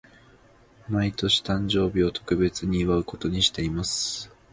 [0.89, 4.31] 毎年、誕生日を特別に祝うことにしています。